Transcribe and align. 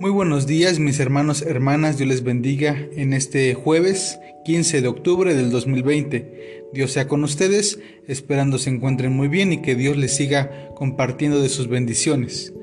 Muy 0.00 0.10
buenos 0.10 0.46
días 0.46 0.78
mis 0.78 0.98
hermanos, 0.98 1.42
hermanas, 1.42 1.98
Dios 1.98 2.08
les 2.08 2.24
bendiga 2.24 2.74
en 2.96 3.12
este 3.12 3.52
jueves 3.52 4.18
15 4.46 4.80
de 4.80 4.88
octubre 4.88 5.34
del 5.34 5.50
2020. 5.50 6.68
Dios 6.72 6.92
sea 6.92 7.06
con 7.06 7.22
ustedes, 7.22 7.78
esperando 8.08 8.56
se 8.56 8.70
encuentren 8.70 9.12
muy 9.12 9.28
bien 9.28 9.52
y 9.52 9.60
que 9.60 9.74
Dios 9.74 9.98
les 9.98 10.16
siga 10.16 10.70
compartiendo 10.74 11.42
de 11.42 11.50
sus 11.50 11.68
bendiciones. 11.68 12.54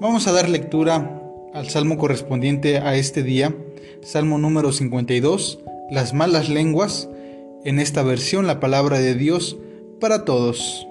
Vamos 0.00 0.26
a 0.26 0.32
dar 0.32 0.48
lectura 0.48 1.22
al 1.52 1.68
salmo 1.68 1.98
correspondiente 1.98 2.78
a 2.78 2.96
este 2.96 3.22
día, 3.22 3.54
Salmo 4.00 4.38
número 4.38 4.72
52, 4.72 5.58
las 5.90 6.14
malas 6.14 6.48
lenguas, 6.48 7.10
en 7.66 7.78
esta 7.78 8.04
versión 8.04 8.46
la 8.46 8.58
palabra 8.58 9.00
de 9.00 9.14
Dios 9.14 9.58
para 10.00 10.24
todos. 10.24 10.88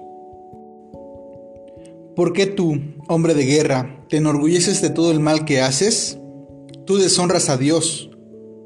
¿Por 2.16 2.32
qué 2.32 2.46
tú, 2.46 2.80
hombre 3.08 3.34
de 3.34 3.44
guerra, 3.44 4.06
te 4.08 4.16
enorgulleces 4.16 4.80
de 4.80 4.88
todo 4.88 5.12
el 5.12 5.20
mal 5.20 5.44
que 5.44 5.60
haces? 5.60 6.18
Tú 6.86 6.96
deshonras 6.96 7.50
a 7.50 7.58
Dios. 7.58 8.08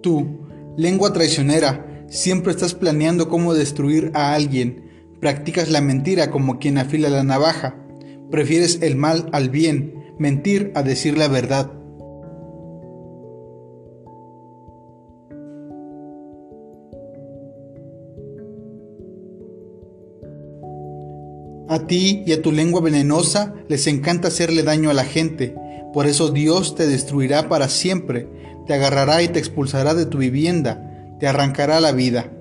Tú, 0.05 0.47
lengua 0.77 1.13
traicionera, 1.13 2.07
siempre 2.09 2.53
estás 2.53 2.75
planeando 2.75 3.29
cómo 3.29 3.53
destruir 3.53 4.13
a 4.15 4.35
alguien. 4.35 4.85
Practicas 5.21 5.69
la 5.69 5.81
mentira 5.81 6.31
como 6.31 6.61
quien 6.61 6.79
afila 6.79 7.09
la 7.09 7.25
navaja. 7.25 7.77
Prefieres 8.31 8.83
el 8.83 8.95
mal 8.95 9.29
al 9.33 9.51
bien, 9.51 10.15
mentir 10.17 10.71
a 10.77 10.85
decir 10.85 11.19
la 11.19 11.27
verdad. 11.27 11.73
A 21.71 21.87
ti 21.87 22.25
y 22.27 22.33
a 22.33 22.43
tu 22.43 22.51
lengua 22.51 22.81
venenosa 22.81 23.55
les 23.69 23.87
encanta 23.87 24.27
hacerle 24.27 24.65
daño 24.65 24.91
a 24.91 24.93
la 24.93 25.05
gente, 25.05 25.55
por 25.95 26.09
eso 26.09 26.33
Dios 26.33 26.75
te 26.75 26.89
destruirá 26.89 27.49
para 27.49 27.69
siempre, 27.69 28.29
te 28.67 28.75
agarrará 28.75 29.23
y 29.23 29.29
te 29.29 29.39
expulsará 29.39 29.95
de 29.95 30.05
tu 30.05 30.19
vivienda, 30.19 31.17
te 31.21 31.29
arrancará 31.29 31.81
la 31.81 31.93
vida. 31.93 32.33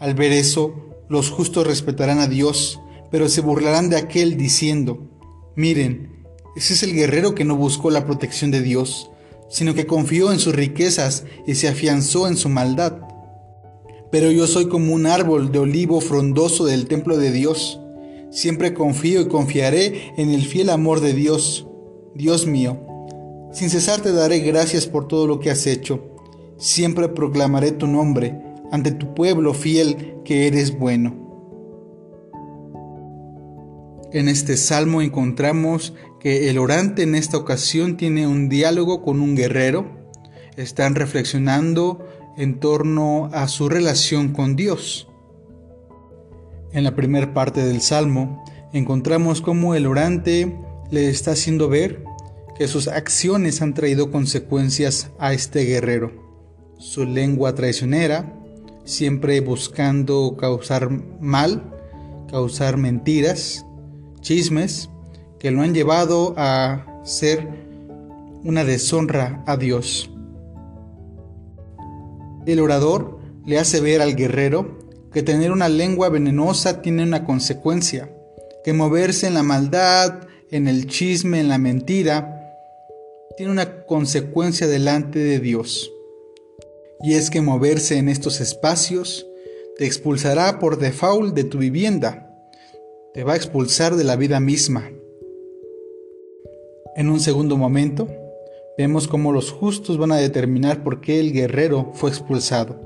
Al 0.00 0.14
ver 0.14 0.32
eso, 0.32 0.96
los 1.08 1.30
justos 1.30 1.64
respetarán 1.64 2.18
a 2.18 2.26
Dios, 2.26 2.80
pero 3.12 3.28
se 3.28 3.42
burlarán 3.42 3.88
de 3.88 3.98
aquel 3.98 4.36
diciendo, 4.36 5.12
miren, 5.54 6.24
ese 6.56 6.74
es 6.74 6.82
el 6.82 6.92
guerrero 6.92 7.36
que 7.36 7.44
no 7.44 7.54
buscó 7.54 7.92
la 7.92 8.04
protección 8.04 8.50
de 8.50 8.62
Dios, 8.62 9.12
sino 9.48 9.74
que 9.74 9.86
confió 9.86 10.32
en 10.32 10.40
sus 10.40 10.56
riquezas 10.56 11.22
y 11.46 11.54
se 11.54 11.68
afianzó 11.68 12.26
en 12.26 12.36
su 12.36 12.48
maldad. 12.48 13.02
Pero 14.10 14.30
yo 14.30 14.46
soy 14.46 14.68
como 14.68 14.92
un 14.92 15.06
árbol 15.06 15.52
de 15.52 15.60
olivo 15.60 16.00
frondoso 16.00 16.64
del 16.64 16.86
templo 16.86 17.16
de 17.16 17.30
Dios. 17.30 17.80
Siempre 18.30 18.74
confío 18.74 19.20
y 19.20 19.28
confiaré 19.28 20.12
en 20.16 20.30
el 20.30 20.42
fiel 20.42 20.70
amor 20.70 21.00
de 21.00 21.14
Dios. 21.14 21.66
Dios 22.14 22.46
mío, 22.46 22.80
sin 23.52 23.70
cesar 23.70 24.00
te 24.00 24.12
daré 24.12 24.40
gracias 24.40 24.86
por 24.86 25.08
todo 25.08 25.26
lo 25.26 25.40
que 25.40 25.50
has 25.50 25.66
hecho. 25.66 26.16
Siempre 26.56 27.08
proclamaré 27.08 27.72
tu 27.72 27.86
nombre 27.86 28.40
ante 28.70 28.92
tu 28.92 29.14
pueblo 29.14 29.54
fiel 29.54 30.16
que 30.24 30.46
eres 30.46 30.78
bueno. 30.78 31.20
En 34.12 34.28
este 34.28 34.56
salmo 34.56 35.02
encontramos 35.02 35.94
que 36.18 36.50
el 36.50 36.58
orante 36.58 37.02
en 37.02 37.14
esta 37.14 37.36
ocasión 37.36 37.96
tiene 37.96 38.26
un 38.26 38.48
diálogo 38.48 39.02
con 39.02 39.20
un 39.20 39.36
guerrero. 39.36 39.86
Están 40.56 40.96
reflexionando 40.96 42.04
en 42.40 42.58
torno 42.58 43.28
a 43.34 43.48
su 43.48 43.68
relación 43.68 44.32
con 44.32 44.56
Dios. 44.56 45.06
En 46.72 46.84
la 46.84 46.96
primera 46.96 47.34
parte 47.34 47.62
del 47.62 47.82
Salmo 47.82 48.42
encontramos 48.72 49.42
cómo 49.42 49.74
el 49.74 49.86
orante 49.86 50.56
le 50.90 51.10
está 51.10 51.32
haciendo 51.32 51.68
ver 51.68 52.02
que 52.56 52.66
sus 52.66 52.88
acciones 52.88 53.60
han 53.60 53.74
traído 53.74 54.10
consecuencias 54.10 55.10
a 55.18 55.34
este 55.34 55.64
guerrero. 55.66 56.12
Su 56.78 57.04
lengua 57.04 57.54
traicionera, 57.54 58.34
siempre 58.84 59.40
buscando 59.40 60.38
causar 60.38 60.88
mal, 61.20 61.62
causar 62.30 62.78
mentiras, 62.78 63.66
chismes, 64.22 64.88
que 65.38 65.50
lo 65.50 65.60
han 65.60 65.74
llevado 65.74 66.32
a 66.38 67.02
ser 67.04 67.46
una 68.44 68.64
deshonra 68.64 69.44
a 69.46 69.58
Dios. 69.58 70.10
El 72.46 72.60
orador 72.60 73.18
le 73.46 73.58
hace 73.58 73.80
ver 73.80 74.00
al 74.00 74.16
guerrero 74.16 74.78
que 75.12 75.22
tener 75.22 75.50
una 75.50 75.68
lengua 75.68 76.08
venenosa 76.08 76.82
tiene 76.82 77.02
una 77.02 77.24
consecuencia, 77.24 78.14
que 78.64 78.72
moverse 78.72 79.26
en 79.26 79.34
la 79.34 79.42
maldad, 79.42 80.28
en 80.50 80.68
el 80.68 80.86
chisme, 80.86 81.40
en 81.40 81.48
la 81.48 81.58
mentira, 81.58 82.36
tiene 83.36 83.52
una 83.52 83.84
consecuencia 83.84 84.66
delante 84.66 85.18
de 85.18 85.38
Dios. 85.38 85.92
Y 87.02 87.14
es 87.14 87.30
que 87.30 87.40
moverse 87.40 87.96
en 87.96 88.08
estos 88.08 88.40
espacios 88.40 89.26
te 89.78 89.86
expulsará 89.86 90.58
por 90.58 90.78
default 90.78 91.34
de 91.34 91.44
tu 91.44 91.58
vivienda, 91.58 92.36
te 93.14 93.24
va 93.24 93.32
a 93.32 93.36
expulsar 93.36 93.96
de 93.96 94.04
la 94.04 94.16
vida 94.16 94.38
misma. 94.40 94.90
En 96.96 97.08
un 97.08 97.20
segundo 97.20 97.56
momento, 97.56 98.08
vemos 98.80 99.08
cómo 99.08 99.30
los 99.30 99.52
justos 99.52 99.98
van 99.98 100.10
a 100.10 100.16
determinar 100.16 100.82
por 100.82 101.02
qué 101.02 101.20
el 101.20 101.34
guerrero 101.34 101.90
fue 101.92 102.08
expulsado. 102.08 102.80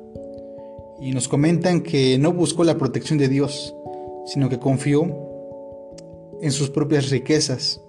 Y 1.00 1.12
nos 1.12 1.28
comentan 1.28 1.82
que 1.82 2.18
no 2.18 2.32
buscó 2.32 2.64
la 2.64 2.76
protección 2.76 3.16
de 3.16 3.28
Dios, 3.28 3.72
sino 4.26 4.48
que 4.48 4.58
confió 4.58 5.02
en 6.42 6.50
sus 6.50 6.70
propias 6.70 7.10
riquezas, 7.10 7.80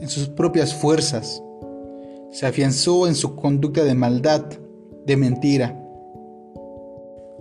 en 0.00 0.08
sus 0.08 0.28
propias 0.28 0.74
fuerzas. 0.74 1.40
Se 2.32 2.44
afianzó 2.44 3.06
en 3.06 3.14
su 3.14 3.36
conducta 3.36 3.84
de 3.84 3.94
maldad, 3.94 4.46
de 5.06 5.16
mentira. 5.16 5.80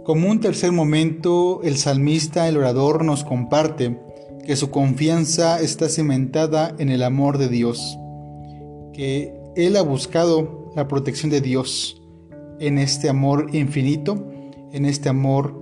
Como 0.03 0.29
un 0.29 0.39
tercer 0.39 0.71
momento, 0.71 1.61
el 1.63 1.77
salmista, 1.77 2.47
el 2.47 2.57
orador, 2.57 3.03
nos 3.03 3.23
comparte 3.23 3.99
que 4.45 4.55
su 4.57 4.69
confianza 4.69 5.59
está 5.59 5.89
cimentada 5.89 6.75
en 6.77 6.89
el 6.89 7.01
amor 7.01 7.39
de 7.39 7.47
Dios, 7.47 7.97
que 8.93 9.42
él 9.55 9.75
ha 9.75 9.81
buscado 9.81 10.71
la 10.75 10.87
protección 10.87 11.29
de 11.29 11.41
Dios 11.41 12.01
en 12.59 12.77
este 12.77 13.09
amor 13.09 13.47
infinito, 13.53 14.31
en 14.71 14.85
este 14.85 15.09
amor 15.09 15.61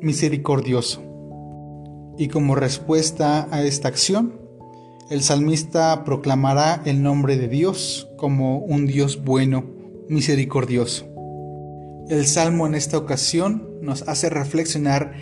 misericordioso. 0.00 1.02
Y 2.16 2.28
como 2.28 2.54
respuesta 2.54 3.48
a 3.50 3.62
esta 3.62 3.88
acción, 3.88 4.40
el 5.10 5.22
salmista 5.22 6.04
proclamará 6.04 6.82
el 6.84 7.02
nombre 7.02 7.36
de 7.36 7.48
Dios 7.48 8.08
como 8.16 8.58
un 8.58 8.86
Dios 8.86 9.24
bueno, 9.24 9.64
misericordioso. 10.08 11.06
El 12.08 12.26
salmo 12.26 12.66
en 12.66 12.74
esta 12.74 12.98
ocasión 12.98 13.68
nos 13.82 14.06
hace 14.08 14.30
reflexionar 14.30 15.12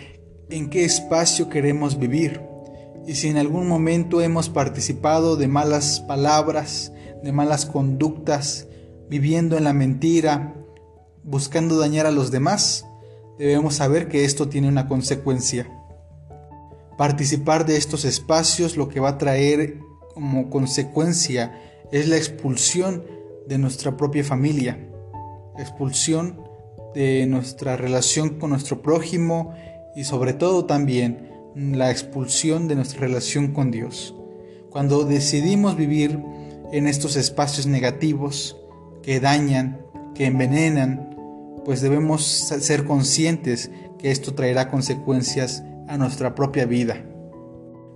en 0.49 0.69
qué 0.69 0.85
espacio 0.85 1.49
queremos 1.49 1.99
vivir 1.99 2.41
y 3.05 3.15
si 3.15 3.27
en 3.27 3.37
algún 3.37 3.67
momento 3.67 4.21
hemos 4.21 4.49
participado 4.49 5.35
de 5.35 5.47
malas 5.47 6.01
palabras, 6.01 6.91
de 7.23 7.31
malas 7.31 7.65
conductas, 7.65 8.67
viviendo 9.09 9.57
en 9.57 9.63
la 9.63 9.73
mentira, 9.73 10.55
buscando 11.23 11.77
dañar 11.77 12.05
a 12.05 12.11
los 12.11 12.31
demás, 12.31 12.85
debemos 13.37 13.75
saber 13.75 14.07
que 14.07 14.25
esto 14.25 14.49
tiene 14.49 14.67
una 14.67 14.87
consecuencia. 14.87 15.69
Participar 16.97 17.65
de 17.65 17.77
estos 17.77 18.05
espacios 18.05 18.77
lo 18.77 18.89
que 18.89 18.99
va 18.99 19.09
a 19.09 19.17
traer 19.17 19.79
como 20.13 20.49
consecuencia 20.49 21.59
es 21.91 22.07
la 22.07 22.17
expulsión 22.17 23.03
de 23.47 23.57
nuestra 23.57 23.97
propia 23.97 24.23
familia, 24.23 24.89
expulsión 25.57 26.41
de 26.93 27.25
nuestra 27.27 27.77
relación 27.77 28.39
con 28.39 28.49
nuestro 28.51 28.81
prójimo 28.81 29.53
y 29.95 30.03
sobre 30.03 30.33
todo 30.33 30.65
también 30.65 31.29
la 31.55 31.91
expulsión 31.91 32.67
de 32.67 32.75
nuestra 32.75 33.01
relación 33.01 33.53
con 33.53 33.71
Dios. 33.71 34.15
Cuando 34.69 35.03
decidimos 35.03 35.75
vivir 35.75 36.19
en 36.71 36.87
estos 36.87 37.15
espacios 37.15 37.65
negativos 37.65 38.57
que 39.01 39.19
dañan, 39.19 39.81
que 40.15 40.25
envenenan, 40.25 41.15
pues 41.65 41.81
debemos 41.81 42.23
ser 42.25 42.85
conscientes 42.85 43.71
que 43.97 44.11
esto 44.11 44.33
traerá 44.33 44.69
consecuencias 44.69 45.63
a 45.87 45.97
nuestra 45.97 46.35
propia 46.35 46.65
vida. 46.65 47.05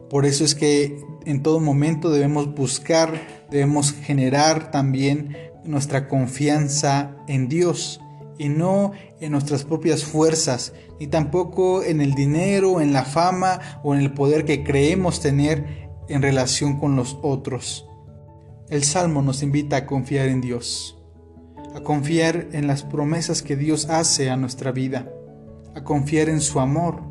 Por 0.10 0.26
eso 0.26 0.44
es 0.44 0.54
que 0.54 1.04
en 1.26 1.42
todo 1.42 1.60
momento 1.60 2.12
debemos 2.12 2.54
buscar, 2.54 3.20
debemos 3.50 3.92
generar 3.94 4.72
también 4.72 5.36
nuestra 5.64 6.08
confianza 6.08 7.16
en 7.28 7.48
Dios 7.48 8.02
y 8.38 8.50
no 8.50 8.92
en 9.20 9.32
nuestras 9.32 9.64
propias 9.64 10.04
fuerzas, 10.04 10.74
ni 11.00 11.08
tampoco 11.08 11.84
en 11.84 12.02
el 12.02 12.14
dinero, 12.14 12.82
en 12.82 12.94
la 12.94 13.06
fama 13.06 13.60
o 13.84 13.94
en 13.96 14.02
el 14.02 14.14
poder 14.14 14.46
que 14.46 14.64
creemos 14.64 15.20
tener 15.22 15.90
en 16.10 16.22
relación 16.22 16.80
con 16.80 16.96
los 16.96 17.18
otros. 17.22 17.88
El 18.74 18.84
Salmo 18.84 19.22
nos 19.22 19.44
invita 19.44 19.78
a 19.78 19.86
confiar 19.86 20.30
en 20.30 20.42
Dios, 20.42 20.98
a 21.76 21.82
confiar 21.82 22.48
en 22.54 22.66
las 22.66 22.82
promesas 22.82 23.44
que 23.44 23.56
Dios 23.56 23.88
hace 23.88 24.32
a 24.32 24.36
nuestra 24.36 24.72
vida, 24.72 25.14
a 25.76 25.84
confiar 25.84 26.28
en 26.28 26.42
su 26.42 26.60
amor, 26.60 27.04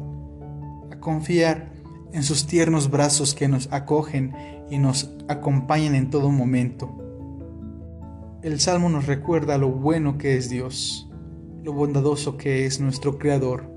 a 0.91 0.99
confiar 0.99 1.73
en 2.12 2.25
sus 2.25 2.49
tiernos 2.49 2.91
brazos 2.91 3.37
que 3.37 3.47
nos 3.47 3.73
acogen 3.73 4.35
y 4.70 4.79
nos 4.79 5.14
acompañan 5.29 5.94
en 5.94 6.11
todo 6.11 6.31
momento. 6.31 6.99
El 8.43 8.59
Salmo 8.59 8.88
nos 8.88 9.06
recuerda 9.06 9.56
lo 9.56 9.69
bueno 9.69 10.19
que 10.19 10.37
es 10.37 10.50
Dios, 10.50 11.09
lo 11.62 11.73
bondadoso 11.75 12.38
que 12.38 12.67
es 12.67 12.81
nuestro 12.81 13.19
Creador. 13.19 13.70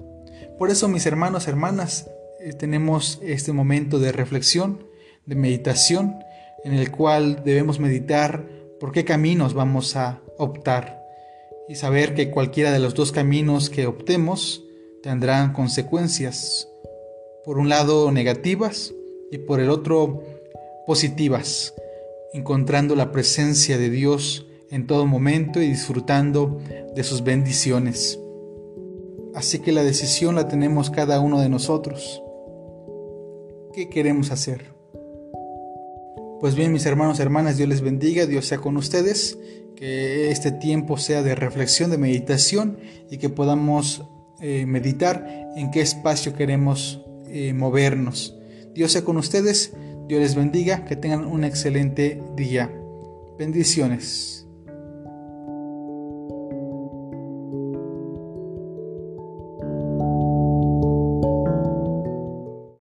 Por 0.57 0.71
eso, 0.71 0.87
mis 0.87 1.05
hermanos, 1.05 1.47
hermanas, 1.47 2.09
eh, 2.39 2.51
tenemos 2.53 3.19
este 3.21 3.53
momento 3.53 3.99
de 3.99 4.11
reflexión, 4.11 4.83
de 5.27 5.35
meditación, 5.35 6.15
en 6.65 6.73
el 6.73 6.91
cual 6.91 7.43
debemos 7.45 7.79
meditar 7.79 8.49
por 8.79 8.91
qué 8.91 9.05
caminos 9.05 9.53
vamos 9.53 9.95
a 9.95 10.21
optar 10.37 10.99
y 11.69 11.75
saber 11.75 12.15
que 12.15 12.31
cualquiera 12.31 12.71
de 12.71 12.79
los 12.79 12.95
dos 12.95 13.11
caminos 13.11 13.69
que 13.69 13.85
optemos 13.85 14.63
tendrán 15.03 15.53
consecuencias, 15.53 16.67
por 17.43 17.59
un 17.59 17.69
lado 17.69 18.11
negativas 18.11 18.93
y 19.31 19.37
por 19.37 19.59
el 19.59 19.69
otro 19.69 20.23
positivas, 20.87 21.75
encontrando 22.33 22.95
la 22.95 23.11
presencia 23.11 23.77
de 23.77 23.91
Dios 23.91 24.47
en 24.71 24.87
todo 24.87 25.05
momento 25.05 25.61
y 25.61 25.67
disfrutando 25.67 26.59
de 26.95 27.03
sus 27.03 27.23
bendiciones. 27.23 28.19
Así 29.35 29.59
que 29.59 29.71
la 29.71 29.83
decisión 29.83 30.33
la 30.33 30.47
tenemos 30.47 30.89
cada 30.89 31.19
uno 31.19 31.39
de 31.39 31.49
nosotros. 31.49 32.23
¿Qué 33.73 33.87
queremos 33.89 34.31
hacer? 34.31 34.74
Pues 36.39 36.55
bien, 36.55 36.73
mis 36.73 36.85
hermanos 36.85 37.19
hermanas, 37.19 37.57
Dios 37.57 37.69
les 37.69 37.81
bendiga, 37.81 38.25
Dios 38.25 38.45
sea 38.45 38.57
con 38.57 38.75
ustedes, 38.77 39.37
que 39.75 40.31
este 40.31 40.51
tiempo 40.51 40.97
sea 40.97 41.23
de 41.23 41.33
reflexión, 41.33 41.91
de 41.91 41.97
meditación 41.97 42.77
y 43.09 43.17
que 43.17 43.29
podamos 43.29 44.03
eh, 44.41 44.65
meditar 44.65 45.25
en 45.55 45.71
qué 45.71 45.81
espacio 45.81 46.35
queremos 46.35 47.01
eh, 47.27 47.53
movernos. 47.53 48.35
Dios 48.73 48.91
sea 48.91 49.03
con 49.03 49.17
ustedes, 49.17 49.73
Dios 50.07 50.21
les 50.21 50.35
bendiga, 50.35 50.85
que 50.85 50.97
tengan 50.97 51.25
un 51.25 51.45
excelente 51.45 52.21
día. 52.35 52.69
Bendiciones. 53.39 54.44